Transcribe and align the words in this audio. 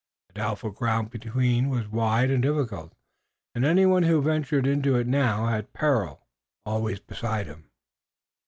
The 0.29 0.33
doubtful 0.33 0.71
ground 0.71 1.11
between 1.11 1.69
was 1.69 1.87
wide 1.87 2.31
and 2.31 2.41
difficult, 2.41 2.91
and 3.53 3.63
anyone 3.63 4.01
who 4.01 4.19
ventured 4.19 4.65
into 4.65 4.95
it 4.95 5.05
now 5.05 5.45
had 5.45 5.73
peril 5.73 6.25
always 6.65 6.99
beside 6.99 7.45
him. 7.45 7.69